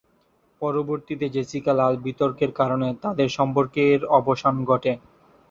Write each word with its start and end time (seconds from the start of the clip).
পরবর্তীতে 0.61 1.25
জেসিকা 1.29 1.73
লাল 1.73 1.93
বিতর্কের 2.05 2.51
কারণে 2.59 2.87
তাদের 3.03 3.27
সম্পর্কের 3.37 3.99
অবসান 4.19 4.55
ঘটে। 4.65 4.91